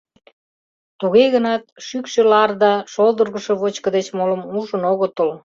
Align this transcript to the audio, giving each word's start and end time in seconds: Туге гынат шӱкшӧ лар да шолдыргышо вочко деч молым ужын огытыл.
Туге 0.99 1.25
гынат 1.35 1.63
шӱкшӧ 1.85 2.21
лар 2.31 2.51
да 2.63 2.71
шолдыргышо 2.91 3.53
вочко 3.61 3.89
деч 3.95 4.07
молым 4.19 4.41
ужын 4.57 4.83
огытыл. 4.91 5.29